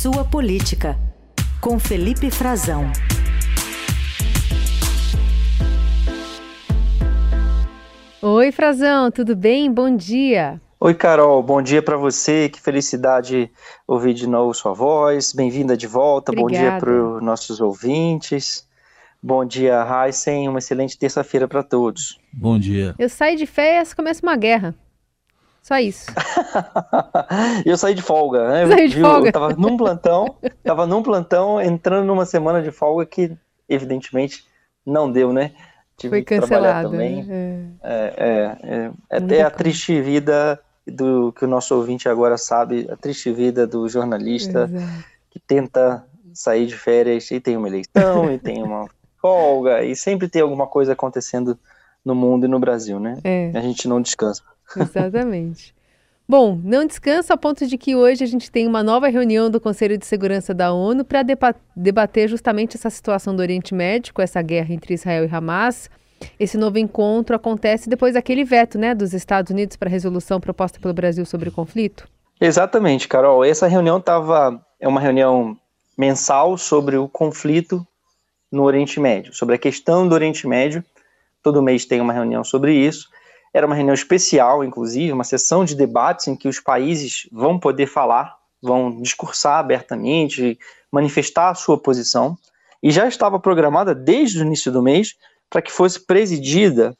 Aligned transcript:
Sua 0.00 0.24
Política, 0.24 0.96
com 1.60 1.76
Felipe 1.76 2.30
Frazão. 2.30 2.84
Oi, 8.22 8.52
Frazão, 8.52 9.10
tudo 9.10 9.34
bem? 9.34 9.68
Bom 9.72 9.96
dia. 9.96 10.60
Oi, 10.78 10.94
Carol, 10.94 11.42
bom 11.42 11.60
dia 11.60 11.82
para 11.82 11.96
você. 11.96 12.48
Que 12.48 12.60
felicidade 12.60 13.50
ouvir 13.88 14.14
de 14.14 14.28
novo 14.28 14.54
sua 14.54 14.72
voz. 14.72 15.32
Bem-vinda 15.32 15.76
de 15.76 15.88
volta. 15.88 16.30
Obrigada. 16.30 16.54
Bom 16.54 16.70
dia 16.70 16.78
para 16.78 17.16
os 17.16 17.20
nossos 17.20 17.60
ouvintes. 17.60 18.68
Bom 19.20 19.44
dia, 19.44 19.84
Heisen. 19.84 20.48
Uma 20.48 20.60
excelente 20.60 20.96
terça-feira 20.96 21.48
para 21.48 21.64
todos. 21.64 22.20
Bom 22.32 22.56
dia. 22.56 22.94
Eu 23.00 23.08
saí 23.08 23.34
de 23.34 23.46
férias, 23.46 23.92
começa 23.92 24.24
uma 24.24 24.36
guerra. 24.36 24.76
Só 25.68 25.78
isso. 25.78 26.06
eu 27.66 27.76
saí 27.76 27.92
de 27.94 28.00
folga, 28.00 28.48
né? 28.48 28.66
Saí 28.66 28.88
de 28.88 28.98
folga. 28.98 29.28
Eu 29.28 29.32
tava 29.34 29.54
num 29.54 29.76
plantão, 29.76 30.36
tava 30.64 30.86
num 30.86 31.02
plantão, 31.02 31.60
entrando 31.60 32.06
numa 32.06 32.24
semana 32.24 32.62
de 32.62 32.70
folga 32.70 33.04
que, 33.04 33.36
evidentemente, 33.68 34.46
não 34.86 35.12
deu, 35.12 35.30
né? 35.30 35.52
Tive 35.94 36.16
Foi 36.16 36.22
cancelado. 36.22 36.90
Também. 36.90 37.22
Né? 37.22 37.66
É, 37.82 38.14
é, 38.16 38.58
é, 38.62 38.90
é, 39.10 39.36
é 39.36 39.42
a 39.42 39.50
triste 39.50 40.00
vida 40.00 40.58
do 40.86 41.34
que 41.34 41.44
o 41.44 41.48
nosso 41.48 41.74
ouvinte 41.76 42.08
agora 42.08 42.38
sabe, 42.38 42.88
a 42.90 42.96
triste 42.96 43.30
vida 43.30 43.66
do 43.66 43.86
jornalista 43.90 44.70
Exato. 44.72 45.04
que 45.28 45.38
tenta 45.38 46.02
sair 46.32 46.64
de 46.64 46.78
férias 46.78 47.30
e 47.30 47.40
tem 47.40 47.58
uma 47.58 47.68
eleição 47.68 48.32
e 48.32 48.38
tem 48.38 48.62
uma 48.62 48.88
folga 49.20 49.84
e 49.84 49.94
sempre 49.94 50.30
tem 50.30 50.40
alguma 50.40 50.66
coisa 50.66 50.94
acontecendo 50.94 51.58
no 52.02 52.14
mundo 52.14 52.46
e 52.46 52.48
no 52.48 52.58
Brasil, 52.58 52.98
né? 52.98 53.18
É. 53.22 53.50
A 53.54 53.60
gente 53.60 53.86
não 53.86 54.00
descansa. 54.00 54.42
Exatamente. 54.76 55.74
Bom, 56.28 56.60
não 56.62 56.86
descansa 56.86 57.32
a 57.32 57.36
ponto 57.38 57.66
de 57.66 57.78
que 57.78 57.96
hoje 57.96 58.22
a 58.22 58.26
gente 58.26 58.50
tem 58.50 58.66
uma 58.66 58.82
nova 58.82 59.08
reunião 59.08 59.48
do 59.48 59.58
Conselho 59.58 59.96
de 59.96 60.04
Segurança 60.04 60.52
da 60.52 60.72
ONU 60.72 61.02
para 61.02 61.24
debater 61.74 62.28
justamente 62.28 62.76
essa 62.76 62.90
situação 62.90 63.34
do 63.34 63.40
Oriente 63.40 63.74
Médio, 63.74 64.12
essa 64.18 64.42
guerra 64.42 64.74
entre 64.74 64.92
Israel 64.92 65.24
e 65.24 65.34
Hamas. 65.34 65.88
Esse 66.38 66.58
novo 66.58 66.78
encontro 66.78 67.34
acontece 67.34 67.88
depois 67.88 68.12
daquele 68.12 68.44
veto 68.44 68.76
né, 68.76 68.94
dos 68.94 69.14
Estados 69.14 69.50
Unidos 69.50 69.76
para 69.76 69.88
a 69.88 69.90
resolução 69.90 70.38
proposta 70.38 70.78
pelo 70.78 70.92
Brasil 70.92 71.24
sobre 71.24 71.48
o 71.48 71.52
conflito? 71.52 72.06
Exatamente, 72.38 73.08
Carol. 73.08 73.42
Essa 73.42 73.66
reunião 73.66 73.96
estava 73.96 74.60
é 74.80 74.86
uma 74.86 75.00
reunião 75.00 75.56
mensal 75.96 76.56
sobre 76.56 76.96
o 76.96 77.08
conflito 77.08 77.86
no 78.50 78.62
Oriente 78.62 79.00
Médio, 79.00 79.34
sobre 79.34 79.54
a 79.54 79.58
questão 79.58 80.06
do 80.06 80.14
Oriente 80.14 80.46
Médio. 80.46 80.84
Todo 81.42 81.62
mês 81.62 81.84
tem 81.84 82.00
uma 82.00 82.12
reunião 82.12 82.44
sobre 82.44 82.74
isso. 82.74 83.08
Era 83.58 83.66
uma 83.66 83.74
reunião 83.74 83.92
especial, 83.92 84.62
inclusive, 84.62 85.12
uma 85.12 85.24
sessão 85.24 85.64
de 85.64 85.74
debates 85.74 86.28
em 86.28 86.36
que 86.36 86.46
os 86.46 86.60
países 86.60 87.28
vão 87.32 87.58
poder 87.58 87.88
falar, 87.88 88.36
vão 88.62 89.02
discursar 89.02 89.58
abertamente, 89.58 90.56
manifestar 90.92 91.50
a 91.50 91.56
sua 91.56 91.76
posição, 91.76 92.38
e 92.80 92.92
já 92.92 93.08
estava 93.08 93.40
programada 93.40 93.96
desde 93.96 94.38
o 94.38 94.46
início 94.46 94.70
do 94.70 94.80
mês 94.80 95.16
para 95.50 95.60
que 95.60 95.72
fosse 95.72 95.98
presidida 96.06 96.96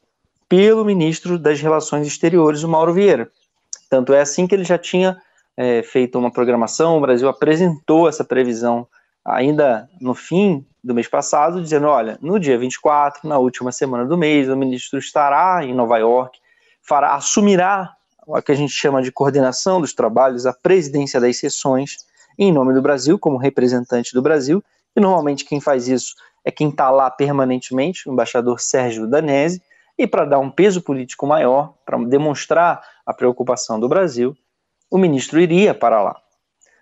pelo 0.49 0.85
ministro 0.85 1.39
das 1.39 1.61
Relações 1.61 2.09
Exteriores, 2.09 2.65
o 2.65 2.69
Mauro 2.69 2.93
Vieira. 2.93 3.31
Tanto 3.89 4.13
é 4.13 4.21
assim 4.21 4.45
que 4.45 4.53
ele 4.57 4.65
já 4.65 4.77
tinha 4.77 5.17
é, 5.57 5.81
feito 5.85 6.19
uma 6.19 6.33
programação, 6.33 6.99
o 6.99 7.01
Brasil 7.01 7.29
apresentou 7.29 8.09
essa 8.09 8.25
previsão 8.25 8.85
ainda 9.25 9.89
no 10.01 10.13
fim 10.13 10.67
do 10.83 10.93
mês 10.93 11.07
passado, 11.07 11.63
dizendo: 11.63 11.87
olha, 11.87 12.19
no 12.21 12.41
dia 12.41 12.59
24, 12.59 13.29
na 13.29 13.39
última 13.39 13.71
semana 13.71 14.05
do 14.05 14.19
mês, 14.19 14.49
o 14.49 14.57
ministro 14.57 14.99
estará 14.99 15.65
em 15.65 15.73
Nova 15.73 15.99
York, 15.99 16.37
fará, 16.89 17.15
assumirá 17.15 17.95
o 18.27 18.41
que 18.41 18.53
a 18.53 18.55
gente 18.55 18.73
chama 18.73 19.03
de 19.03 19.13
coordenação 19.13 19.81
dos 19.81 19.93
trabalhos, 19.93 20.47
a 20.47 20.53
presidência 20.53 21.21
das 21.21 21.39
sessões, 21.39 21.97
em 22.39 22.51
nome 22.51 22.73
do 22.73 22.81
Brasil, 22.81 23.19
como 23.19 23.37
representante 23.37 24.15
do 24.15 24.23
Brasil, 24.23 24.63
e 24.97 25.01
normalmente 25.01 25.45
quem 25.45 25.61
faz 25.61 25.87
isso 25.87 26.15
é 26.45 26.51
quem 26.51 26.71
está 26.71 26.91
lá 26.91 27.11
permanentemente, 27.11 28.09
o 28.09 28.13
embaixador 28.13 28.61
Sérgio 28.61 29.07
Danese, 29.07 29.63
e 29.99 30.07
para 30.07 30.25
dar 30.25 30.39
um 30.39 30.51
peso 30.51 30.81
político 30.81 31.27
maior, 31.27 31.75
para 31.85 31.99
demonstrar 32.05 32.81
a 33.05 33.13
preocupação 33.13 33.79
do 33.79 33.89
Brasil, 33.89 34.35
o 34.91 34.97
ministro 34.97 35.41
iria 35.41 35.75
para 35.75 36.01
lá 36.01 36.17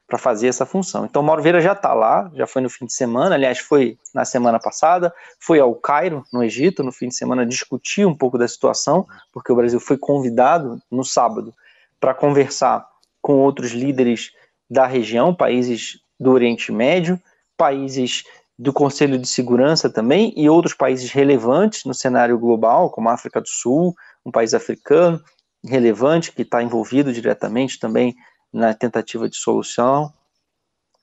para 0.06 0.18
fazer 0.18 0.48
essa 0.48 0.64
função. 0.64 1.04
Então, 1.04 1.22
Mauro 1.22 1.42
Vieira 1.42 1.60
já 1.60 1.72
está 1.72 1.92
lá, 1.92 2.30
já 2.34 2.46
foi 2.46 2.62
no 2.62 2.70
fim 2.70 2.86
de 2.86 2.92
semana, 2.92 3.34
aliás, 3.34 3.58
foi 3.58 3.98
na 4.14 4.24
semana 4.24 4.58
passada, 4.58 5.12
foi 5.40 5.58
ao 5.58 5.74
Cairo, 5.74 6.24
no 6.32 6.44
Egito, 6.44 6.84
no 6.84 6.92
fim 6.92 7.08
de 7.08 7.16
semana, 7.16 7.44
discutir 7.44 8.06
um 8.06 8.14
pouco 8.14 8.38
da 8.38 8.46
situação, 8.46 9.06
porque 9.32 9.52
o 9.52 9.56
Brasil 9.56 9.80
foi 9.80 9.98
convidado 9.98 10.80
no 10.90 11.04
sábado 11.04 11.52
para 11.98 12.14
conversar 12.14 12.86
com 13.20 13.38
outros 13.38 13.72
líderes 13.72 14.30
da 14.70 14.86
região, 14.86 15.34
países 15.34 15.98
do 16.18 16.30
Oriente 16.30 16.70
Médio, 16.70 17.20
países 17.56 18.24
do 18.58 18.72
Conselho 18.72 19.18
de 19.18 19.26
Segurança 19.26 19.90
também 19.90 20.32
e 20.36 20.48
outros 20.48 20.74
países 20.74 21.10
relevantes 21.10 21.84
no 21.84 21.92
cenário 21.92 22.38
global, 22.38 22.90
como 22.90 23.08
a 23.08 23.12
África 23.12 23.40
do 23.40 23.48
Sul, 23.48 23.94
um 24.24 24.30
país 24.30 24.54
africano 24.54 25.20
relevante 25.64 26.32
que 26.32 26.42
está 26.42 26.62
envolvido 26.62 27.12
diretamente 27.12 27.78
também 27.78 28.14
na 28.56 28.72
tentativa 28.72 29.28
de 29.28 29.36
solução 29.36 30.10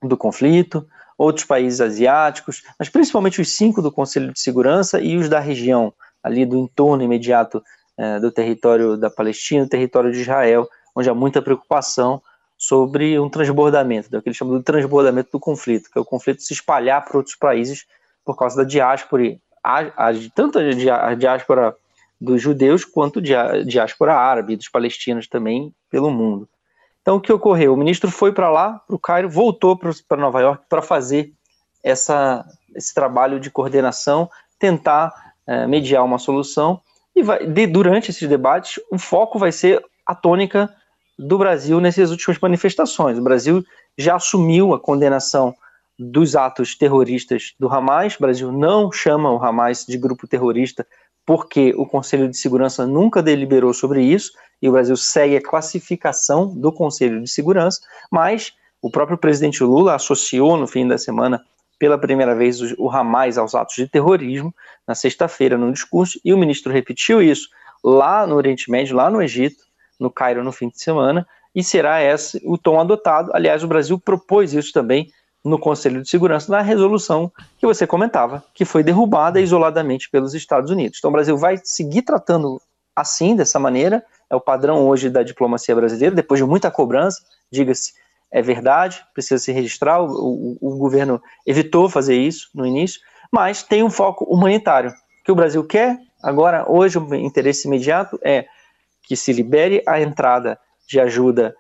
do 0.02 0.18
conflito, 0.18 0.88
outros 1.16 1.46
países 1.46 1.80
asiáticos, 1.80 2.64
mas 2.80 2.90
principalmente 2.90 3.40
os 3.40 3.56
cinco 3.56 3.80
do 3.80 3.92
Conselho 3.92 4.34
de 4.34 4.40
Segurança 4.40 5.00
e 5.00 5.16
os 5.16 5.30
da 5.30 5.40
região, 5.40 5.94
ali 6.24 6.48
do 6.48 6.58
entorno 6.58 7.04
imediato 7.04 7.64
eh, 7.96 8.20
do 8.20 8.32
território 8.32 8.98
da 8.98 9.10
Palestina, 9.10 9.70
território 9.70 10.12
de 10.12 10.20
Israel, 10.20 10.68
onde 10.96 11.08
há 11.08 11.14
muita 11.14 11.44
preocupação 11.44 12.20
sobre 12.58 13.20
um 13.20 13.30
transbordamento, 13.30 14.10
do 14.10 14.20
que 14.20 14.30
eles 14.30 14.38
chamam 14.38 14.58
de 14.58 14.64
transbordamento 14.64 15.30
do 15.32 15.40
conflito, 15.40 15.92
que 15.92 15.98
é 16.00 16.02
o 16.02 16.06
conflito 16.06 16.42
se 16.42 16.54
espalhar 16.54 17.06
para 17.06 17.18
outros 17.18 17.36
países 17.36 17.86
por 18.26 18.36
causa 18.36 18.58
da 18.58 18.64
diáspora, 18.64 19.38
a, 19.64 20.10
a, 20.10 20.14
tanto 20.34 20.58
a 20.58 21.14
diáspora 21.14 21.76
dos 22.20 22.42
judeus 22.42 22.84
quanto 22.84 23.20
a 23.20 23.64
diáspora 23.64 24.16
árabe, 24.16 24.56
dos 24.56 24.70
palestinos 24.70 25.28
também 25.28 25.72
pelo 25.92 26.10
mundo. 26.10 26.50
Então, 27.04 27.18
o 27.18 27.22
que 27.22 27.32
ocorreu? 27.34 27.74
O 27.74 27.78
ministro 27.78 28.10
foi 28.10 28.32
para 28.32 28.50
lá, 28.50 28.82
para 28.88 28.96
o 28.96 29.00
Cairo, 29.00 29.30
voltou 29.30 29.78
para 29.78 30.18
Nova 30.18 30.40
York 30.40 30.64
para 30.70 30.82
fazer 30.82 31.34
essa, 31.84 32.46
esse 32.74 32.94
trabalho 32.94 33.42
de 33.42 33.52
coordenação, 33.52 34.30
tentar 34.58 35.14
é, 35.46 35.68
mediar 35.68 36.06
uma 36.06 36.18
solução. 36.18 36.80
E 37.14 37.22
vai, 37.22 37.46
de, 37.46 37.68
durante 37.68 38.10
esses 38.10 38.28
debates, 38.28 38.82
o 38.90 38.98
foco 38.98 39.38
vai 39.38 39.52
ser 39.52 39.84
a 40.06 40.16
tônica 40.16 40.74
do 41.20 41.38
Brasil 41.38 41.82
nessas 41.82 42.10
últimas 42.10 42.40
manifestações. 42.40 43.18
O 43.18 43.24
Brasil 43.24 43.62
já 43.98 44.16
assumiu 44.16 44.74
a 44.74 44.80
condenação 44.80 45.54
dos 46.00 46.38
atos 46.38 46.74
terroristas 46.74 47.54
do 47.60 47.68
Hamas. 47.68 48.16
O 48.16 48.22
Brasil 48.22 48.50
não 48.50 48.94
chama 48.94 49.30
o 49.30 49.44
Hamas 49.44 49.86
de 49.86 49.98
grupo 49.98 50.26
terrorista 50.26 50.88
porque 51.26 51.74
o 51.78 51.86
Conselho 51.86 52.30
de 52.30 52.38
Segurança 52.38 52.86
nunca 52.86 53.22
deliberou 53.22 53.74
sobre 53.74 54.02
isso 54.02 54.32
e 54.62 54.68
o 54.68 54.72
Brasil 54.72 54.96
segue 54.96 55.38
a 55.38 55.42
classificação 55.42 56.48
do 56.48 56.72
Conselho 56.72 57.22
de 57.22 57.30
Segurança, 57.30 57.82
mas 58.12 58.54
o 58.82 58.90
próprio 58.90 59.18
presidente 59.18 59.64
Lula 59.64 59.96
associou 59.96 60.58
no 60.58 60.68
fim 60.68 60.88
da 60.88 60.98
semana 60.98 61.42
pela 61.80 61.98
primeira 61.98 62.36
vez 62.36 62.60
o 62.78 62.90
Hamas 62.90 63.38
aos 63.38 63.56
atos 63.56 63.76
de 63.76 63.88
terrorismo 63.88 64.54
na 64.88 64.96
sexta-feira 64.96 65.58
no 65.58 65.72
discurso 65.72 66.20
e 66.24 66.34
o 66.34 66.38
ministro 66.38 66.72
repetiu 66.72 67.22
isso 67.22 67.50
lá 67.84 68.26
no 68.26 68.36
Oriente 68.36 68.72
Médio, 68.72 68.96
lá 68.96 69.10
no 69.10 69.22
Egito, 69.22 69.64
no 70.00 70.10
Cairo 70.10 70.44
no 70.44 70.52
fim 70.52 70.70
de 70.70 70.82
semana, 70.82 71.28
e 71.54 71.64
será 71.64 72.02
esse 72.02 72.42
o 72.46 72.58
tom 72.58 72.80
adotado. 72.80 73.32
Aliás, 73.34 73.64
o 73.64 73.68
Brasil 73.68 74.00
propôs 74.00 74.54
isso 74.54 74.72
também 74.72 75.12
no 75.44 75.60
Conselho 75.60 76.02
de 76.02 76.10
Segurança, 76.10 76.52
na 76.52 76.62
resolução 76.62 77.32
que 77.58 77.66
você 77.66 77.86
comentava, 77.86 78.44
que 78.54 78.64
foi 78.64 78.84
derrubada 78.84 79.42
isoladamente 79.42 80.10
pelos 80.10 80.34
Estados 80.34 80.72
Unidos. 80.72 81.00
Então, 81.00 81.10
o 81.10 81.14
Brasil 81.14 81.38
vai 81.38 81.60
seguir 81.64 82.04
tratando 82.04 82.62
assim, 82.96 83.36
dessa 83.36 83.60
maneira, 83.60 84.04
é 84.30 84.36
o 84.36 84.42
padrão 84.42 84.88
hoje 84.88 85.10
da 85.10 85.24
diplomacia 85.24 85.76
brasileira, 85.76 86.16
depois 86.16 86.40
de 86.40 86.46
muita 86.46 86.72
cobrança, 86.72 87.22
diga-se, 87.52 87.94
é 88.32 88.42
verdade, 88.42 89.04
precisa 89.14 89.44
se 89.44 89.52
registrar, 89.52 90.02
o, 90.02 90.08
o, 90.10 90.58
o 90.62 90.78
governo 90.78 91.22
evitou 91.46 91.90
fazer 91.90 92.16
isso 92.16 92.50
no 92.54 92.66
início, 92.66 93.02
mas 93.32 93.64
tem 93.64 93.84
um 93.84 93.90
foco 93.90 94.26
humanitário, 94.26 94.94
que 95.24 95.32
o 95.32 95.36
Brasil 95.36 95.64
quer, 95.64 96.00
agora, 96.22 96.66
hoje, 96.70 96.98
o 96.98 97.16
interesse 97.16 97.68
imediato 97.68 98.20
é 98.24 98.46
que 99.04 99.16
se 99.16 99.34
libere 99.34 99.84
a 99.88 100.00
entrada 100.00 100.58
de 100.88 101.00
ajuda 101.00 101.56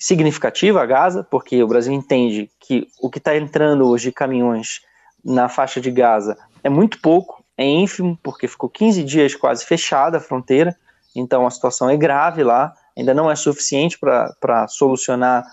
significativa 0.00 0.82
a 0.82 0.86
Gaza, 0.86 1.22
porque 1.22 1.62
o 1.62 1.68
Brasil 1.68 1.92
entende 1.92 2.50
que 2.58 2.88
o 2.98 3.10
que 3.10 3.18
está 3.18 3.36
entrando 3.36 3.86
hoje 3.86 4.04
de 4.04 4.12
caminhões 4.12 4.80
na 5.22 5.46
faixa 5.46 5.78
de 5.78 5.90
Gaza 5.90 6.38
é 6.64 6.70
muito 6.70 6.98
pouco, 7.02 7.44
é 7.56 7.66
ínfimo, 7.66 8.18
porque 8.22 8.48
ficou 8.48 8.70
15 8.70 9.04
dias 9.04 9.34
quase 9.34 9.66
fechada 9.66 10.16
a 10.16 10.20
fronteira, 10.20 10.74
então 11.14 11.46
a 11.46 11.50
situação 11.50 11.90
é 11.90 11.98
grave 11.98 12.42
lá, 12.42 12.74
ainda 12.96 13.12
não 13.12 13.30
é 13.30 13.36
suficiente 13.36 13.98
para 13.98 14.66
solucionar 14.68 15.44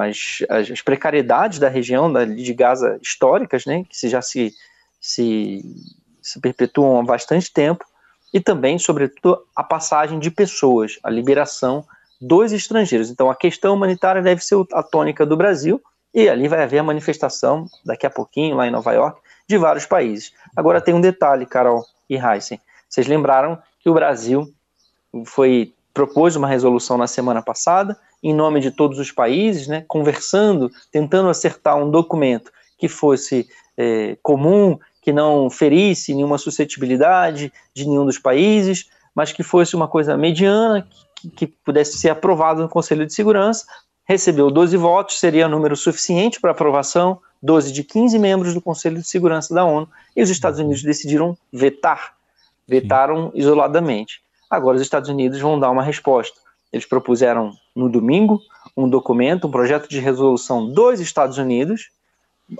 as, 0.00 0.38
as, 0.48 0.80
precariedades 0.80 1.58
da 1.58 1.68
região 1.68 2.10
da, 2.10 2.24
de 2.24 2.54
Gaza 2.54 2.98
históricas, 3.02 3.66
né, 3.66 3.84
que 3.86 3.96
se 3.96 4.08
já 4.08 4.22
se, 4.22 4.54
se, 4.98 5.62
se 6.22 6.40
perpetuam 6.40 6.98
há 6.98 7.02
bastante 7.02 7.52
tempo, 7.52 7.84
e 8.32 8.40
também, 8.40 8.78
sobretudo, 8.78 9.44
a 9.54 9.62
passagem 9.62 10.18
de 10.18 10.30
pessoas, 10.30 10.98
a 11.02 11.10
liberação 11.10 11.84
dos 12.20 12.52
estrangeiros. 12.52 13.10
Então, 13.10 13.30
a 13.30 13.34
questão 13.34 13.74
humanitária 13.74 14.22
deve 14.22 14.44
ser 14.44 14.56
a 14.72 14.82
tônica 14.82 15.24
do 15.26 15.36
Brasil 15.36 15.80
e 16.14 16.28
ali 16.28 16.48
vai 16.48 16.62
haver 16.62 16.78
a 16.78 16.82
manifestação, 16.82 17.66
daqui 17.84 18.06
a 18.06 18.10
pouquinho, 18.10 18.56
lá 18.56 18.66
em 18.66 18.70
Nova 18.70 18.92
York, 18.92 19.20
de 19.48 19.58
vários 19.58 19.86
países. 19.86 20.32
Agora 20.56 20.80
tem 20.80 20.94
um 20.94 21.00
detalhe, 21.00 21.46
Carol 21.46 21.84
e 22.08 22.16
Heisen. 22.16 22.60
Vocês 22.88 23.06
lembraram 23.06 23.58
que 23.80 23.90
o 23.90 23.94
Brasil 23.94 24.50
foi 25.26 25.72
propôs 25.92 26.36
uma 26.36 26.46
resolução 26.46 26.98
na 26.98 27.06
semana 27.06 27.40
passada, 27.40 27.98
em 28.22 28.34
nome 28.34 28.60
de 28.60 28.70
todos 28.70 28.98
os 28.98 29.10
países, 29.10 29.66
né, 29.66 29.82
conversando, 29.88 30.70
tentando 30.92 31.30
acertar 31.30 31.76
um 31.76 31.90
documento 31.90 32.50
que 32.78 32.86
fosse 32.86 33.48
é, 33.78 34.16
comum, 34.22 34.78
que 35.00 35.12
não 35.12 35.48
ferisse 35.48 36.14
nenhuma 36.14 36.36
suscetibilidade 36.36 37.52
de 37.72 37.86
nenhum 37.86 38.04
dos 38.04 38.18
países, 38.18 38.90
mas 39.14 39.32
que 39.32 39.42
fosse 39.42 39.74
uma 39.74 39.88
coisa 39.88 40.16
mediana, 40.16 40.86
que, 41.16 41.28
que 41.28 41.46
pudesse 41.46 41.98
ser 41.98 42.10
aprovado 42.10 42.62
no 42.62 42.68
Conselho 42.68 43.06
de 43.06 43.12
Segurança. 43.12 43.66
Recebeu 44.04 44.50
12 44.50 44.76
votos, 44.76 45.18
seria 45.18 45.48
número 45.48 45.74
suficiente 45.74 46.40
para 46.40 46.52
aprovação, 46.52 47.18
12 47.42 47.72
de 47.72 47.82
15 47.82 48.18
membros 48.18 48.54
do 48.54 48.60
Conselho 48.60 48.98
de 48.98 49.08
Segurança 49.08 49.52
da 49.52 49.64
ONU, 49.64 49.88
e 50.14 50.22
os 50.22 50.30
Estados 50.30 50.60
Unidos 50.60 50.82
decidiram 50.82 51.36
vetar, 51.52 52.14
vetaram 52.68 53.32
Sim. 53.32 53.38
isoladamente. 53.38 54.20
Agora 54.48 54.76
os 54.76 54.82
Estados 54.82 55.08
Unidos 55.08 55.40
vão 55.40 55.58
dar 55.58 55.70
uma 55.70 55.82
resposta. 55.82 56.38
Eles 56.72 56.86
propuseram 56.86 57.52
no 57.74 57.88
domingo 57.88 58.40
um 58.76 58.88
documento, 58.88 59.48
um 59.48 59.50
projeto 59.50 59.88
de 59.88 59.98
resolução 59.98 60.68
dos 60.68 61.00
Estados 61.00 61.38
Unidos, 61.38 61.90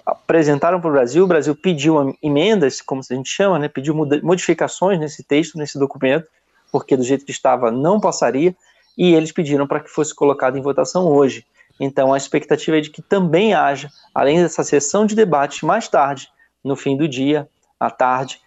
apresentaram 0.04 0.80
para 0.80 0.90
o 0.90 0.92
Brasil, 0.92 1.24
o 1.24 1.28
Brasil 1.28 1.54
pediu 1.54 2.16
emendas, 2.22 2.80
como 2.80 3.02
a 3.08 3.14
gente 3.14 3.28
chama, 3.28 3.58
né, 3.58 3.68
pediu 3.68 3.94
modificações 3.94 4.98
nesse 4.98 5.22
texto, 5.22 5.56
nesse 5.56 5.78
documento, 5.78 6.26
porque 6.70 6.96
do 6.96 7.02
jeito 7.02 7.24
que 7.24 7.30
estava 7.30 7.70
não 7.70 8.00
passaria, 8.00 8.54
e 8.96 9.14
eles 9.14 9.32
pediram 9.32 9.66
para 9.66 9.80
que 9.80 9.90
fosse 9.90 10.14
colocado 10.14 10.56
em 10.56 10.62
votação 10.62 11.06
hoje. 11.06 11.44
Então 11.78 12.12
a 12.12 12.16
expectativa 12.16 12.78
é 12.78 12.80
de 12.80 12.90
que 12.90 13.02
também 13.02 13.54
haja, 13.54 13.90
além 14.14 14.40
dessa 14.40 14.64
sessão 14.64 15.04
de 15.04 15.14
debate 15.14 15.64
mais 15.64 15.88
tarde, 15.88 16.28
no 16.64 16.74
fim 16.74 16.96
do 16.96 17.06
dia, 17.06 17.48
à 17.78 17.90
tarde, 17.90 18.40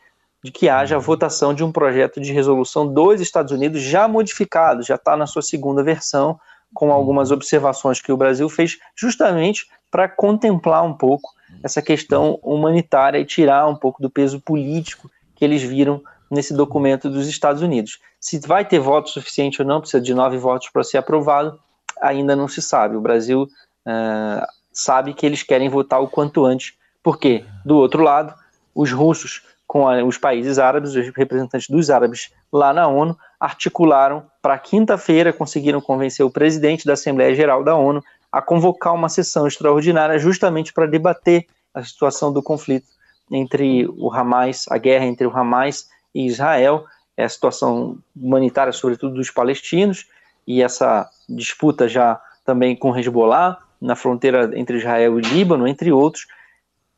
de 0.43 0.51
que 0.51 0.69
haja 0.69 0.95
a 0.95 0.99
votação 0.99 1.53
de 1.53 1.63
um 1.63 1.71
projeto 1.71 2.19
de 2.19 2.31
resolução 2.31 2.91
dos 2.91 3.21
Estados 3.21 3.51
Unidos 3.51 3.81
já 3.81 4.07
modificado, 4.07 4.83
já 4.83 4.95
está 4.95 5.15
na 5.15 5.27
sua 5.27 5.41
segunda 5.41 5.83
versão, 5.83 6.39
com 6.73 6.91
algumas 6.91 7.31
observações 7.31 8.01
que 8.01 8.11
o 8.11 8.17
Brasil 8.17 8.47
fez 8.47 8.77
justamente 8.95 9.67
para 9.91 10.07
contemplar 10.07 10.83
um 10.83 10.93
pouco 10.93 11.31
essa 11.63 11.81
questão 11.81 12.39
humanitária 12.43 13.19
e 13.19 13.25
tirar 13.25 13.67
um 13.67 13.75
pouco 13.75 14.01
do 14.01 14.09
peso 14.09 14.39
político 14.39 15.09
que 15.35 15.43
eles 15.43 15.61
viram 15.61 16.01
nesse 16.29 16.53
documento 16.53 17.09
dos 17.09 17.27
Estados 17.27 17.61
Unidos. 17.61 17.99
Se 18.19 18.39
vai 18.39 18.65
ter 18.65 18.79
voto 18.79 19.09
suficiente 19.09 19.61
ou 19.61 19.67
não, 19.67 19.79
precisa 19.81 20.01
de 20.01 20.13
nove 20.13 20.37
votos 20.37 20.69
para 20.69 20.83
ser 20.83 20.97
aprovado, 20.97 21.59
ainda 22.01 22.35
não 22.35 22.47
se 22.47 22.61
sabe. 22.61 22.95
O 22.95 23.01
Brasil 23.01 23.43
uh, 23.43 24.45
sabe 24.71 25.13
que 25.13 25.25
eles 25.25 25.43
querem 25.43 25.69
votar 25.69 26.01
o 26.01 26.07
quanto 26.07 26.45
antes, 26.45 26.73
porque, 27.01 27.45
do 27.65 27.77
outro 27.77 28.03
lado, 28.03 28.33
os 28.75 28.91
russos 28.91 29.43
com 29.69 29.87
a, 29.87 30.03
os 30.03 30.17
países 30.17 30.57
árabes, 30.57 30.95
os 30.95 31.15
representantes 31.15 31.69
dos 31.69 31.91
árabes 31.91 32.31
lá 32.51 32.73
na 32.73 32.87
ONU, 32.87 33.15
articularam 33.39 34.25
para 34.41 34.57
quinta-feira, 34.57 35.31
conseguiram 35.31 35.79
convencer 35.79 36.25
o 36.25 36.31
presidente 36.31 36.87
da 36.87 36.93
Assembleia 36.93 37.35
Geral 37.35 37.63
da 37.63 37.75
ONU 37.75 38.03
a 38.31 38.41
convocar 38.41 38.95
uma 38.95 39.09
sessão 39.09 39.45
extraordinária 39.45 40.17
justamente 40.17 40.73
para 40.73 40.87
debater 40.87 41.45
a 41.71 41.83
situação 41.83 42.33
do 42.33 42.41
conflito 42.41 42.87
entre 43.31 43.87
o 43.87 44.11
Hamas, 44.11 44.65
a 44.69 44.77
guerra 44.79 45.05
entre 45.05 45.27
o 45.27 45.37
Hamas 45.37 45.87
e 46.13 46.25
Israel, 46.25 46.85
é 47.15 47.23
a 47.23 47.29
situação 47.29 47.97
humanitária, 48.15 48.71
sobretudo 48.71 49.15
dos 49.15 49.29
palestinos, 49.29 50.07
e 50.47 50.63
essa 50.63 51.09
disputa 51.27 51.87
já 51.87 52.19
também 52.45 52.75
com 52.75 52.97
Hezbollah, 52.97 53.57
na 53.79 53.95
fronteira 53.95 54.49
entre 54.57 54.77
Israel 54.77 55.19
e 55.19 55.21
Líbano, 55.21 55.67
entre 55.67 55.91
outros, 55.91 56.25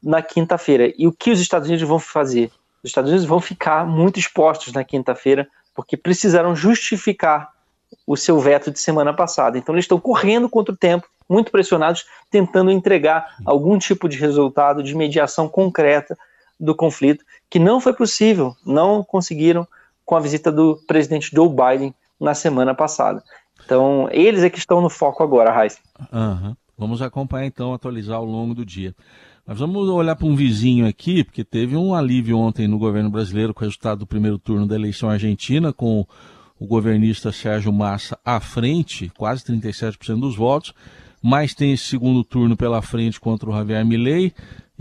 na 0.02 0.22
quinta-feira. 0.22 0.92
E 0.98 1.08
o 1.08 1.12
que 1.12 1.32
os 1.32 1.40
Estados 1.40 1.68
Unidos 1.68 1.88
vão 1.88 2.00
fazer? 2.00 2.52
Os 2.84 2.90
Estados 2.90 3.10
Unidos 3.10 3.28
vão 3.28 3.40
ficar 3.40 3.86
muito 3.86 4.20
expostos 4.20 4.74
na 4.74 4.84
quinta-feira, 4.84 5.48
porque 5.76 5.96
precisaram 5.96 6.56
justificar 6.56 7.52
o 8.08 8.16
seu 8.18 8.40
veto 8.40 8.72
de 8.72 8.80
semana 8.80 9.14
passada. 9.14 9.58
Então, 9.58 9.76
eles 9.76 9.84
estão 9.84 10.00
correndo 10.00 10.50
contra 10.50 10.74
o 10.74 10.78
tempo, 10.78 11.08
muito 11.30 11.52
pressionados, 11.52 12.06
tentando 12.30 12.72
entregar 12.72 13.36
algum 13.46 13.78
tipo 13.78 14.10
de 14.10 14.18
resultado 14.18 14.82
de 14.82 14.96
mediação 14.96 15.48
concreta 15.48 16.18
do 16.60 16.76
conflito, 16.76 17.24
que 17.52 17.60
não 17.60 17.82
foi 17.82 17.92
possível, 17.92 18.56
não 18.66 19.04
conseguiram 19.04 19.68
com 20.06 20.16
a 20.16 20.22
visita 20.22 20.50
do 20.50 20.80
presidente 20.88 21.30
Joe 21.36 21.50
Biden 21.50 21.94
na 22.18 22.34
semana 22.34 22.74
passada. 22.74 23.22
Então, 23.66 24.08
eles 24.10 24.42
é 24.42 24.50
que 24.50 24.58
estão 24.58 24.82
no 24.82 24.90
foco 24.90 25.22
agora, 25.22 25.52
Raiz. 25.52 25.78
Uhum. 26.14 26.56
Vamos 26.78 27.02
acompanhar 27.02 27.46
então, 27.46 27.74
atualizar 27.74 28.16
ao 28.16 28.26
longo 28.26 28.56
do 28.56 28.66
dia. 28.66 28.96
Mas 29.46 29.60
vamos 29.60 29.90
olhar 29.90 30.16
para 30.16 30.26
um 30.26 30.36
vizinho 30.36 30.88
aqui, 30.88 31.26
porque 31.26 31.44
teve 31.44 31.76
um 31.76 31.94
alívio 31.94 32.38
ontem 32.38 32.70
no 32.70 32.80
governo 32.80 33.10
brasileiro 33.10 33.54
com 33.54 33.60
o 33.60 33.66
resultado 33.66 34.00
do 34.00 34.08
primeiro 34.08 34.40
turno 34.40 34.66
da 34.66 34.76
eleição 34.76 35.10
argentina, 35.10 35.74
com 35.74 36.08
o 36.58 36.66
governista 36.66 37.34
Sérgio 37.34 37.74
Massa 37.74 38.18
à 38.24 38.40
frente, 38.40 39.12
quase 39.18 39.44
37% 39.44 40.22
dos 40.22 40.38
votos, 40.38 40.74
mas 41.22 41.54
tem 41.54 41.74
esse 41.74 41.84
segundo 41.84 42.24
turno 42.24 42.56
pela 42.56 42.82
frente 42.82 43.20
contra 43.20 43.50
o 43.50 43.54
Javier 43.54 43.86
Milei. 43.86 44.34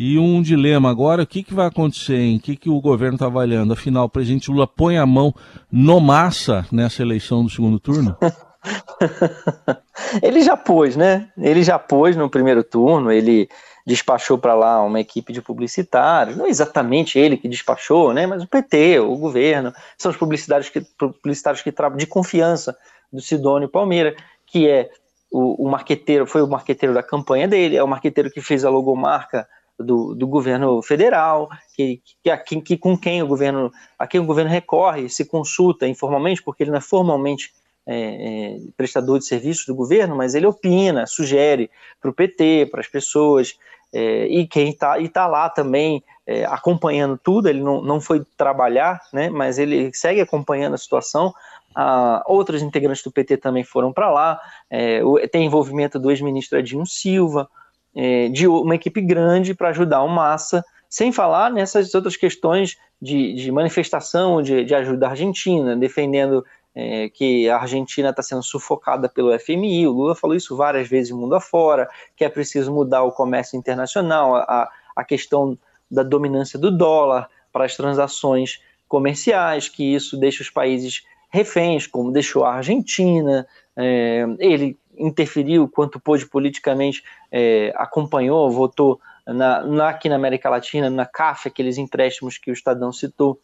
E 0.03 0.19
um 0.19 0.41
dilema 0.41 0.91
agora, 0.91 1.25
o 1.25 1.27
que, 1.27 1.43
que 1.43 1.53
vai 1.53 1.67
acontecer, 1.67 2.17
em 2.17 2.39
O 2.39 2.41
que, 2.41 2.57
que 2.57 2.71
o 2.71 2.81
governo 2.81 3.17
está 3.17 3.27
avaliando? 3.27 3.75
Afinal, 3.75 4.07
o 4.07 4.09
presidente 4.09 4.51
Lula 4.51 4.67
põe 4.67 4.97
a 4.97 5.05
mão 5.05 5.35
no 5.71 6.01
Massa 6.01 6.67
nessa 6.73 7.03
eleição 7.03 7.45
do 7.45 7.51
segundo 7.51 7.79
turno? 7.79 8.17
ele 10.23 10.41
já 10.41 10.57
pôs, 10.57 10.97
né? 10.97 11.29
Ele 11.37 11.63
já 11.63 11.79
pôs 11.79 12.17
no 12.17 12.31
primeiro 12.31 12.65
turno, 12.65 13.13
ele 13.13 13.47
despachou 13.87 14.39
para 14.39 14.55
lá 14.55 14.83
uma 14.83 14.99
equipe 14.99 15.35
de 15.35 15.43
publicitários, 15.43 16.35
não 16.35 16.47
exatamente 16.47 17.19
ele 17.19 17.37
que 17.37 17.47
despachou, 17.47 18.15
né, 18.15 18.27
mas 18.27 18.43
o 18.43 18.47
PT, 18.47 19.01
o 19.01 19.17
governo, 19.17 19.71
são 19.99 20.11
os 20.11 20.17
publicitários 20.17 20.71
que, 20.71 20.81
publicitários 20.81 21.61
que 21.61 21.71
trabalham 21.71 21.99
de 21.99 22.07
confiança 22.07 22.75
do 23.13 23.21
Sidônio 23.21 23.69
Palmeira, 23.69 24.17
que 24.47 24.67
é 24.67 24.89
o, 25.31 25.67
o 25.67 25.71
marqueteiro, 25.71 26.27
foi 26.27 26.41
o 26.41 26.49
marqueteiro 26.49 26.95
da 26.95 27.03
campanha 27.03 27.47
dele, 27.47 27.77
é 27.77 27.83
o 27.83 27.89
marqueteiro 27.89 28.31
que 28.31 28.41
fez 28.41 28.65
a 28.65 28.71
logomarca 28.71 29.47
do, 29.83 30.15
do 30.15 30.27
governo 30.27 30.83
federal, 30.83 31.49
que, 31.75 32.01
que, 32.23 32.37
que, 32.37 32.61
que 32.61 32.77
com 32.77 32.97
quem 32.97 33.23
o 33.23 33.27
governo, 33.27 33.73
a 33.99 34.07
quem 34.07 34.21
o 34.21 34.27
governo 34.27 34.51
recorre, 34.51 35.09
se 35.09 35.25
consulta 35.25 35.87
informalmente, 35.87 36.43
porque 36.43 36.63
ele 36.63 36.71
não 36.71 36.79
é 36.79 36.83
formalmente 36.83 37.53
é, 37.87 37.97
é, 37.97 38.59
prestador 38.77 39.19
de 39.19 39.25
serviços 39.25 39.67
do 39.67 39.75
governo, 39.75 40.15
mas 40.15 40.35
ele 40.35 40.47
opina, 40.47 41.07
sugere 41.07 41.71
para 42.01 42.11
o 42.11 42.15
PT, 42.15 42.69
para 42.71 42.81
as 42.81 42.87
pessoas, 42.87 43.57
é, 43.93 44.27
e 44.27 44.47
quem 44.47 44.71
está 44.71 44.97
tá 45.09 45.27
lá 45.27 45.49
também 45.49 46.03
é, 46.27 46.45
acompanhando 46.45 47.19
tudo, 47.19 47.49
ele 47.49 47.61
não, 47.61 47.83
não 47.83 48.01
foi 48.01 48.25
trabalhar, 48.37 49.01
né, 49.13 49.29
mas 49.29 49.59
ele 49.59 49.91
segue 49.93 50.21
acompanhando 50.21 50.75
a 50.75 50.79
situação. 50.79 51.35
Ah, 51.75 52.23
outros 52.27 52.63
integrantes 52.63 53.03
do 53.03 53.13
PT 53.13 53.37
também 53.37 53.65
foram 53.65 53.93
para 53.93 54.11
lá, 54.11 54.41
é, 54.69 55.01
tem 55.29 55.47
envolvimento 55.47 55.99
do 55.99 56.11
ex-ministro 56.11 56.59
Edinho 56.59 56.85
Silva, 56.85 57.49
é, 57.95 58.29
de 58.29 58.47
uma 58.47 58.75
equipe 58.75 59.01
grande 59.01 59.55
para 59.55 59.71
ajudar 59.71 60.03
o 60.03 60.09
Massa, 60.09 60.65
sem 60.89 61.13
falar 61.13 61.51
nessas 61.51 61.95
outras 61.95 62.17
questões 62.17 62.77
de, 63.01 63.35
de 63.35 63.53
manifestação 63.53 64.43
de, 64.43 64.65
de 64.65 64.75
ajuda 64.75 65.07
à 65.07 65.11
Argentina, 65.11 65.77
defendendo 65.77 66.45
é, 66.75 67.09
que 67.09 67.49
a 67.49 67.59
Argentina 67.59 68.11
está 68.11 68.23
sendo 68.23 68.43
sufocada 68.43 69.09
pelo 69.09 69.37
FMI, 69.39 69.87
o 69.87 69.93
Lula 69.93 70.15
falou 70.15 70.37
isso 70.37 70.57
várias 70.57 70.89
vezes 70.89 71.13
mundo 71.13 71.35
afora, 71.35 71.89
que 72.17 72.25
é 72.25 72.29
preciso 72.29 72.73
mudar 72.73 73.03
o 73.03 73.13
comércio 73.13 73.57
internacional, 73.57 74.37
a, 74.37 74.71
a 74.95 75.05
questão 75.05 75.59
da 75.91 76.03
dominância 76.03 76.59
do 76.59 76.71
dólar 76.71 77.29
para 77.53 77.65
as 77.65 77.77
transações 77.77 78.61
comerciais, 78.87 79.69
que 79.69 79.95
isso 79.95 80.17
deixa 80.17 80.43
os 80.43 80.51
países 80.51 81.05
reféns, 81.31 81.87
como 81.87 82.13
deixou 82.13 82.45
a 82.45 82.55
Argentina, 82.55 83.47
é, 83.77 84.27
ele 84.39 84.77
interferiu 85.01 85.69
quanto 85.69 85.99
pôde 85.99 86.27
politicamente, 86.27 87.03
é, 87.31 87.73
acompanhou, 87.77 88.51
votou 88.51 89.01
na, 89.27 89.65
na, 89.65 89.89
aqui 89.89 90.09
na 90.09 90.17
América 90.17 90.51
Latina, 90.51 90.91
na 90.91 91.07
CAF, 91.07 91.49
aqueles 91.49 91.79
empréstimos 91.79 92.39
que 92.39 92.51
o 92.51 92.55
Estadão 92.55 92.93
citou, 92.93 93.41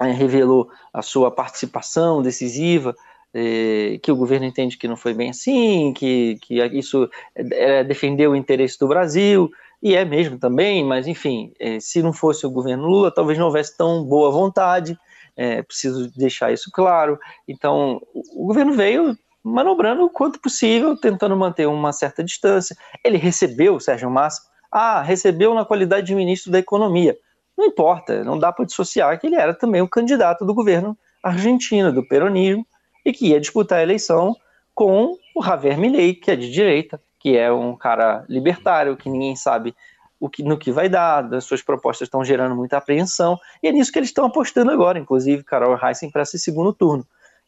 é, 0.00 0.10
revelou 0.10 0.70
a 0.92 1.02
sua 1.02 1.30
participação 1.30 2.22
decisiva, 2.22 2.94
é, 3.34 3.98
que 4.02 4.12
o 4.12 4.16
governo 4.16 4.46
entende 4.46 4.76
que 4.76 4.88
não 4.88 4.96
foi 4.96 5.14
bem 5.14 5.30
assim, 5.30 5.92
que, 5.94 6.38
que 6.42 6.62
isso 6.66 7.08
é, 7.34 7.82
defendeu 7.82 8.32
o 8.32 8.36
interesse 8.36 8.78
do 8.78 8.88
Brasil, 8.88 9.50
e 9.82 9.96
é 9.96 10.04
mesmo 10.04 10.38
também, 10.38 10.84
mas 10.84 11.08
enfim, 11.08 11.52
é, 11.58 11.80
se 11.80 12.02
não 12.02 12.12
fosse 12.12 12.46
o 12.46 12.50
governo 12.50 12.86
Lula, 12.86 13.10
talvez 13.10 13.38
não 13.38 13.46
houvesse 13.46 13.76
tão 13.76 14.04
boa 14.04 14.30
vontade, 14.30 14.96
é, 15.36 15.62
preciso 15.62 16.10
deixar 16.16 16.52
isso 16.52 16.70
claro. 16.72 17.18
Então, 17.48 18.00
o 18.14 18.46
governo 18.46 18.74
veio 18.74 19.16
manobrando 19.42 20.04
o 20.04 20.10
quanto 20.10 20.40
possível, 20.40 20.96
tentando 20.96 21.36
manter 21.36 21.66
uma 21.66 21.92
certa 21.92 22.22
distância. 22.22 22.76
Ele 23.04 23.18
recebeu 23.18 23.74
o 23.74 23.80
Sérgio 23.80 24.10
Massa, 24.10 24.42
ah, 24.70 25.02
recebeu 25.02 25.54
na 25.54 25.64
qualidade 25.64 26.06
de 26.06 26.14
ministro 26.14 26.50
da 26.50 26.58
Economia. 26.58 27.16
Não 27.56 27.66
importa, 27.66 28.24
não 28.24 28.38
dá 28.38 28.52
para 28.52 28.64
dissociar 28.64 29.18
que 29.20 29.26
ele 29.26 29.36
era 29.36 29.52
também 29.52 29.82
o 29.82 29.88
candidato 29.88 30.44
do 30.44 30.54
governo 30.54 30.96
argentino, 31.22 31.92
do 31.92 32.06
peronismo, 32.06 32.66
e 33.04 33.12
que 33.12 33.28
ia 33.28 33.40
disputar 33.40 33.78
a 33.78 33.82
eleição 33.82 34.34
com 34.74 35.16
o 35.34 35.42
Javier 35.42 35.78
Milei, 35.78 36.14
que 36.14 36.30
é 36.30 36.36
de 36.36 36.50
direita, 36.50 37.00
que 37.18 37.36
é 37.36 37.52
um 37.52 37.76
cara 37.76 38.24
libertário, 38.28 38.96
que 38.96 39.10
ninguém 39.10 39.36
sabe 39.36 39.74
o 40.18 40.28
que, 40.28 40.42
no 40.42 40.56
que 40.56 40.70
vai 40.70 40.88
dar, 40.88 41.32
as 41.34 41.44
suas 41.44 41.62
propostas 41.62 42.06
estão 42.06 42.24
gerando 42.24 42.54
muita 42.54 42.76
apreensão, 42.76 43.38
e 43.62 43.68
é 43.68 43.72
nisso 43.72 43.92
que 43.92 43.98
eles 43.98 44.08
estão 44.08 44.24
apostando 44.24 44.70
agora, 44.70 44.98
inclusive 44.98 45.42
Carol 45.42 45.76
Heissen 45.76 46.10
para 46.10 46.22
esse 46.22 46.38
segundo 46.38 46.72
turno, 46.72 47.04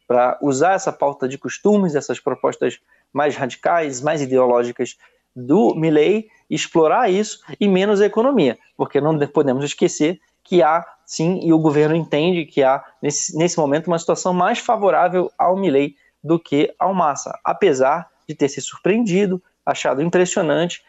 para 0.07 0.39
usar 0.43 0.75
essa 0.75 0.93
pauta 0.93 1.29
de 1.29 1.39
costumes, 1.39 1.95
essas 1.95 2.21
propostas 2.21 2.79
mais 3.13 3.37
radicais, 3.37 4.01
mais 4.01 4.21
ideológicas 4.21 4.97
do 5.35 5.75
Milley, 5.75 6.29
explorar 6.49 7.11
isso 7.11 7.41
e 7.59 7.69
menos 7.69 8.01
a 8.01 8.07
economia, 8.07 8.59
porque 8.77 9.01
não 9.01 9.19
podemos 9.27 9.65
esquecer 9.65 10.21
que 10.43 10.63
há, 10.63 10.85
sim, 11.07 11.41
e 11.43 11.53
o 11.53 11.59
governo 11.59 11.97
entende 11.97 12.45
que 12.45 12.63
há, 12.63 12.85
nesse, 13.03 13.37
nesse 13.37 13.59
momento, 13.59 13.89
uma 13.89 13.99
situação 13.99 14.33
mais 14.35 14.59
favorável 14.59 15.31
ao 15.39 15.57
Milley 15.57 15.97
do 16.23 16.39
que 16.39 16.73
ao 16.79 16.95
Massa, 16.95 17.39
apesar 17.43 18.09
de 18.29 18.35
ter 18.35 18.49
se 18.49 18.61
surpreendido, 18.61 19.43
achado 19.65 20.03
impressionante 20.03 20.83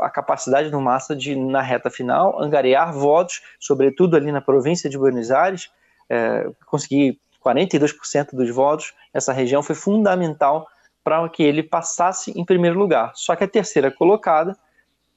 a 0.00 0.08
capacidade 0.08 0.70
do 0.70 0.80
Massa 0.80 1.14
de, 1.14 1.34
na 1.34 1.60
reta 1.60 1.90
final, 1.90 2.40
angariar 2.40 2.92
votos, 2.92 3.42
sobretudo 3.58 4.16
ali 4.16 4.30
na 4.30 4.40
província 4.40 4.88
de 4.88 4.96
Buenos 4.96 5.30
Aires, 5.30 5.70
é, 6.08 6.48
conseguir 6.66 7.18
42% 7.44 8.34
dos 8.34 8.50
votos. 8.50 8.94
Essa 9.12 9.32
região 9.32 9.62
foi 9.62 9.74
fundamental 9.74 10.66
para 11.02 11.28
que 11.28 11.42
ele 11.42 11.62
passasse 11.62 12.32
em 12.38 12.44
primeiro 12.44 12.78
lugar. 12.78 13.12
Só 13.14 13.34
que 13.34 13.44
a 13.44 13.48
terceira 13.48 13.90
colocada, 13.90 14.56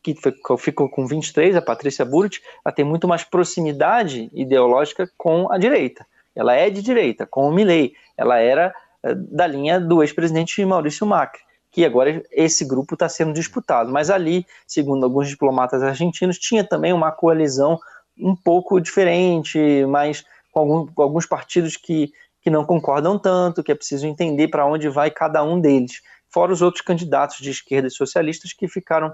que 0.02 0.16
ficou 0.58 0.90
com 0.90 1.06
23, 1.06 1.56
a 1.56 1.62
Patrícia 1.62 2.06
Burrit, 2.06 2.42
ela 2.64 2.74
tem 2.74 2.86
muito 2.86 3.08
mais 3.08 3.24
proximidade 3.24 4.30
ideológica 4.34 5.10
com 5.18 5.52
a 5.52 5.58
direita. 5.58 6.06
Ela 6.36 6.54
é 6.54 6.70
de 6.70 6.82
direita, 6.82 7.26
com 7.26 7.48
o 7.48 7.52
Milley. 7.52 7.94
Ela 8.18 8.40
era 8.40 8.74
é, 9.04 9.14
da 9.16 9.48
linha 9.48 9.80
do 9.80 10.02
ex-presidente 10.02 10.64
Maurício 10.66 11.06
Macri 11.06 11.46
que 11.76 11.84
agora 11.84 12.24
esse 12.32 12.64
grupo 12.64 12.94
está 12.94 13.10
sendo 13.10 13.34
disputado. 13.34 13.92
Mas 13.92 14.10
ali, 14.10 14.46
segundo 14.66 15.04
alguns 15.04 15.28
diplomatas 15.28 15.84
argentinos, 15.84 16.40
tinha 16.40 16.64
também 16.64 16.94
uma 16.94 17.12
coalizão 17.12 17.78
um 18.18 18.34
pouco 18.34 18.80
diferente, 18.80 19.60
mas 19.90 20.24
com, 20.56 20.62
algum, 20.62 20.88
com 20.88 21.02
alguns 21.02 21.26
partidos 21.26 21.76
que, 21.76 22.14
que 22.42 22.50
não 22.50 22.64
concordam 22.64 23.20
tanto, 23.20 23.62
que 23.62 23.74
é 23.74 23.76
preciso 23.76 24.08
entender 24.08 24.48
para 24.48 24.66
onde 24.66 24.88
vai 24.88 25.12
cada 25.12 25.44
um 25.44 25.60
deles. 25.60 26.02
Fora 26.30 26.54
os 26.54 26.62
outros 26.62 26.82
candidatos 26.82 27.38
de 27.40 27.50
esquerda 27.50 27.90
e 27.90 27.92
socialistas 27.92 28.54
que 28.54 28.66
ficaram 28.68 29.14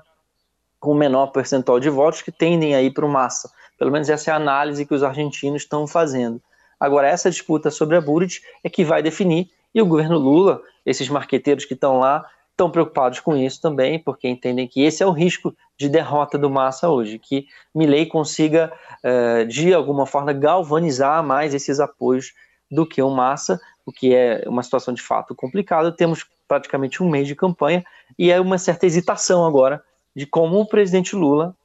com 0.79 0.91
o 0.91 0.95
menor 0.95 1.27
percentual 1.27 1.79
de 1.79 1.89
votos, 1.89 2.21
que 2.21 2.31
tendem 2.31 2.75
a 2.75 2.81
ir 2.81 2.91
para 2.91 3.05
o 3.05 3.09
massa. 3.09 3.51
Pelo 3.77 3.91
menos 3.91 4.07
essa 4.09 4.29
é 4.29 4.33
a 4.33 4.37
análise 4.37 4.85
que 4.85 4.93
os 4.93 5.03
argentinos 5.03 5.63
estão 5.63 5.87
fazendo. 5.87 6.39
Agora, 6.79 7.07
essa 7.07 7.29
disputa 7.29 7.71
sobre 7.71 7.97
a 7.97 8.01
Burrit 8.01 8.41
é 8.63 8.69
que 8.69 8.83
vai 8.85 9.01
definir, 9.01 9.49
e 9.73 9.81
o 9.81 9.85
governo 9.85 10.17
Lula, 10.17 10.61
esses 10.85 11.09
marqueteiros 11.09 11.65
que 11.65 11.73
estão 11.73 11.99
lá, 11.99 12.25
estão 12.51 12.69
preocupados 12.69 13.19
com 13.19 13.35
isso 13.35 13.59
também, 13.61 13.97
porque 13.97 14.27
entendem 14.27 14.67
que 14.67 14.83
esse 14.83 15.01
é 15.01 15.05
o 15.05 15.11
risco 15.11 15.55
de 15.77 15.89
derrota 15.89 16.37
do 16.37 16.49
Massa 16.49 16.89
hoje, 16.89 17.17
que 17.17 17.47
Milley 17.73 18.05
consiga, 18.05 18.71
uh, 19.03 19.45
de 19.47 19.73
alguma 19.73 20.05
forma, 20.05 20.31
galvanizar 20.31 21.23
mais 21.23 21.53
esses 21.53 21.79
apoios 21.79 22.33
do 22.69 22.85
que 22.85 23.01
o 23.01 23.09
Massa, 23.09 23.59
o 23.85 23.91
que 23.91 24.13
é 24.13 24.43
uma 24.47 24.61
situação 24.61 24.93
de 24.93 25.01
fato 25.01 25.33
complicada. 25.33 25.91
Temos 25.91 26.25
praticamente 26.47 27.01
um 27.01 27.09
mês 27.09 27.27
de 27.27 27.35
campanha 27.35 27.83
e 28.17 28.31
é 28.31 28.39
uma 28.39 28.57
certa 28.57 28.85
hesitação 28.85 29.45
agora 29.45 29.83
de 30.15 30.25
como 30.25 30.59
o 30.59 30.67
presidente 30.67 31.15
Lula 31.15 31.55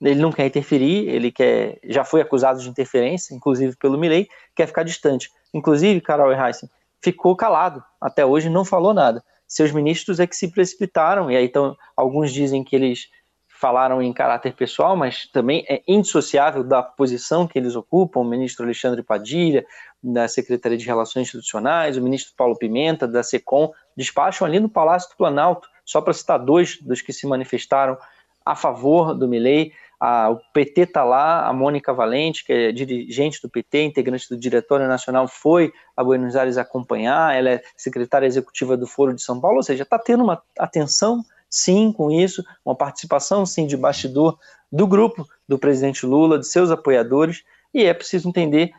ele 0.00 0.18
não 0.20 0.32
quer 0.32 0.46
interferir, 0.46 1.08
ele 1.08 1.30
quer, 1.30 1.78
já 1.84 2.04
foi 2.04 2.22
acusado 2.22 2.58
de 2.58 2.68
interferência, 2.68 3.34
inclusive 3.34 3.76
pelo 3.76 3.98
Milley, 3.98 4.30
quer 4.56 4.66
ficar 4.66 4.82
distante. 4.82 5.30
Inclusive, 5.52 6.00
Carol 6.00 6.32
Heissen 6.32 6.70
ficou 7.02 7.36
calado 7.36 7.84
até 8.00 8.24
hoje, 8.24 8.48
não 8.48 8.64
falou 8.64 8.94
nada 8.94 9.22
seus 9.50 9.72
ministros 9.72 10.20
é 10.20 10.28
que 10.28 10.36
se 10.36 10.48
precipitaram, 10.48 11.28
e 11.28 11.36
aí 11.36 11.44
então 11.44 11.76
alguns 11.96 12.32
dizem 12.32 12.62
que 12.62 12.76
eles 12.76 13.08
falaram 13.48 14.00
em 14.00 14.12
caráter 14.12 14.54
pessoal, 14.54 14.96
mas 14.96 15.26
também 15.26 15.66
é 15.68 15.82
indissociável 15.88 16.62
da 16.62 16.82
posição 16.82 17.48
que 17.48 17.58
eles 17.58 17.74
ocupam, 17.74 18.20
o 18.20 18.24
ministro 18.24 18.64
Alexandre 18.64 19.02
Padilha, 19.02 19.66
da 20.00 20.28
Secretaria 20.28 20.78
de 20.78 20.86
Relações 20.86 21.26
Institucionais, 21.26 21.96
o 21.96 22.00
ministro 22.00 22.32
Paulo 22.36 22.56
Pimenta, 22.56 23.08
da 23.08 23.24
SECOM, 23.24 23.72
despacham 23.96 24.46
ali 24.46 24.60
no 24.60 24.68
Palácio 24.68 25.10
do 25.10 25.16
Planalto, 25.16 25.68
só 25.84 26.00
para 26.00 26.14
citar 26.14 26.38
dois 26.38 26.80
dos 26.80 27.02
que 27.02 27.12
se 27.12 27.26
manifestaram 27.26 27.98
a 28.46 28.54
favor 28.54 29.14
do 29.14 29.28
Milei, 29.28 29.72
a, 30.00 30.30
o 30.30 30.40
PT 30.54 30.82
está 30.82 31.04
lá, 31.04 31.46
a 31.46 31.52
Mônica 31.52 31.92
Valente, 31.92 32.42
que 32.42 32.52
é 32.52 32.72
dirigente 32.72 33.42
do 33.42 33.50
PT, 33.50 33.82
integrante 33.82 34.28
do 34.30 34.36
Diretório 34.36 34.88
Nacional, 34.88 35.28
foi 35.28 35.72
a 35.94 36.02
Buenos 36.02 36.34
Aires 36.34 36.56
acompanhar, 36.56 37.36
ela 37.36 37.50
é 37.50 37.62
secretária 37.76 38.26
executiva 38.26 38.78
do 38.78 38.86
Foro 38.86 39.14
de 39.14 39.22
São 39.22 39.38
Paulo, 39.38 39.58
ou 39.58 39.62
seja, 39.62 39.82
está 39.82 39.98
tendo 39.98 40.24
uma 40.24 40.42
atenção, 40.58 41.22
sim, 41.50 41.92
com 41.92 42.10
isso, 42.10 42.42
uma 42.64 42.74
participação, 42.74 43.44
sim, 43.44 43.66
de 43.66 43.76
bastidor 43.76 44.38
do 44.72 44.86
grupo 44.86 45.28
do 45.46 45.58
presidente 45.58 46.06
Lula, 46.06 46.38
de 46.38 46.46
seus 46.46 46.70
apoiadores, 46.70 47.44
e 47.74 47.84
é 47.84 47.92
preciso 47.92 48.26
entender 48.26 48.72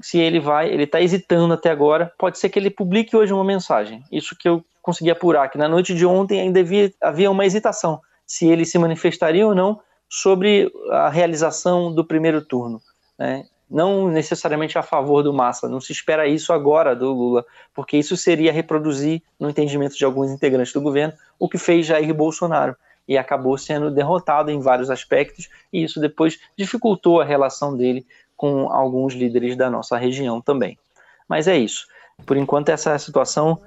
se 0.00 0.18
ele 0.18 0.38
vai, 0.38 0.72
ele 0.72 0.84
está 0.84 1.00
hesitando 1.00 1.54
até 1.54 1.70
agora, 1.70 2.12
pode 2.16 2.38
ser 2.38 2.50
que 2.50 2.58
ele 2.58 2.70
publique 2.70 3.16
hoje 3.16 3.32
uma 3.32 3.42
mensagem, 3.42 4.04
isso 4.12 4.36
que 4.38 4.48
eu 4.48 4.64
consegui 4.80 5.10
apurar, 5.10 5.50
que 5.50 5.58
na 5.58 5.68
noite 5.68 5.92
de 5.92 6.06
ontem 6.06 6.40
ainda 6.40 6.60
havia, 6.60 6.92
havia 7.00 7.28
uma 7.28 7.44
hesitação, 7.44 8.00
se 8.24 8.46
ele 8.46 8.64
se 8.64 8.78
manifestaria 8.78 9.44
ou 9.44 9.56
não, 9.56 9.80
sobre 10.08 10.72
a 10.90 11.08
realização 11.08 11.92
do 11.92 12.04
primeiro 12.04 12.40
turno. 12.42 12.80
Né? 13.18 13.44
Não 13.70 14.08
necessariamente 14.08 14.78
a 14.78 14.82
favor 14.82 15.22
do 15.22 15.32
Massa, 15.32 15.68
não 15.68 15.80
se 15.80 15.92
espera 15.92 16.26
isso 16.26 16.52
agora 16.52 16.96
do 16.96 17.12
Lula, 17.12 17.44
porque 17.74 17.96
isso 17.96 18.16
seria 18.16 18.52
reproduzir, 18.52 19.22
no 19.38 19.50
entendimento 19.50 19.96
de 19.96 20.04
alguns 20.04 20.30
integrantes 20.30 20.72
do 20.72 20.80
governo, 20.80 21.12
o 21.38 21.48
que 21.48 21.58
fez 21.58 21.84
Jair 21.84 22.14
Bolsonaro 22.14 22.74
e 23.06 23.16
acabou 23.16 23.56
sendo 23.56 23.90
derrotado 23.90 24.50
em 24.50 24.60
vários 24.60 24.90
aspectos, 24.90 25.48
e 25.72 25.82
isso 25.82 25.98
depois 25.98 26.38
dificultou 26.56 27.20
a 27.20 27.24
relação 27.24 27.74
dele 27.76 28.06
com 28.36 28.70
alguns 28.70 29.14
líderes 29.14 29.56
da 29.56 29.70
nossa 29.70 29.96
região 29.96 30.40
também. 30.40 30.78
Mas 31.26 31.48
é 31.48 31.56
isso. 31.56 31.86
Por 32.26 32.36
enquanto, 32.36 32.68
essa 32.68 32.90
é 32.90 32.94
a 32.94 32.98
situação 32.98 33.60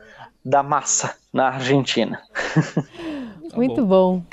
da 0.44 0.62
massa 0.64 1.16
na 1.34 1.48
Argentina. 1.48 2.22
Muito 3.56 3.86
bom. 3.86 4.24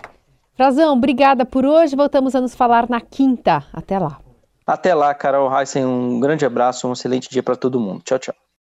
Frazão, 0.58 0.94
obrigada 0.94 1.46
por 1.46 1.64
hoje. 1.64 1.94
Voltamos 1.94 2.34
a 2.34 2.40
nos 2.40 2.52
falar 2.52 2.90
na 2.90 3.00
quinta. 3.00 3.62
Até 3.72 3.96
lá. 3.96 4.18
Até 4.66 4.92
lá, 4.92 5.14
Carol 5.14 5.48
Heissen. 5.56 5.86
Um 5.86 6.18
grande 6.18 6.44
abraço, 6.44 6.88
um 6.88 6.94
excelente 6.94 7.30
dia 7.30 7.44
para 7.44 7.54
todo 7.54 7.78
mundo. 7.78 8.02
Tchau, 8.02 8.18
tchau. 8.18 8.34